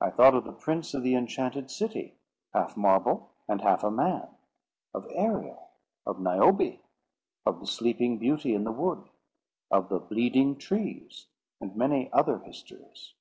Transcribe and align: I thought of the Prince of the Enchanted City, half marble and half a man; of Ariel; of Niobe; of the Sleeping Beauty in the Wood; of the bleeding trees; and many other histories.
I 0.00 0.10
thought 0.10 0.36
of 0.36 0.44
the 0.44 0.52
Prince 0.52 0.94
of 0.94 1.02
the 1.02 1.16
Enchanted 1.16 1.68
City, 1.68 2.14
half 2.54 2.76
marble 2.76 3.32
and 3.48 3.60
half 3.60 3.82
a 3.82 3.90
man; 3.90 4.28
of 4.94 5.08
Ariel; 5.10 5.70
of 6.06 6.20
Niobe; 6.20 6.78
of 7.44 7.58
the 7.58 7.66
Sleeping 7.66 8.18
Beauty 8.18 8.54
in 8.54 8.62
the 8.62 8.70
Wood; 8.70 9.08
of 9.68 9.88
the 9.88 9.98
bleeding 9.98 10.58
trees; 10.58 11.26
and 11.60 11.74
many 11.74 12.08
other 12.12 12.38
histories. 12.38 13.14